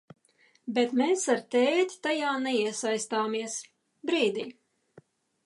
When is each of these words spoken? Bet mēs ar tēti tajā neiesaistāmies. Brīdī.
Bet 0.77 0.95
mēs 1.01 1.25
ar 1.33 1.43
tēti 1.55 1.99
tajā 2.07 2.33
neiesaistāmies. 2.47 3.61
Brīdī. 4.11 4.49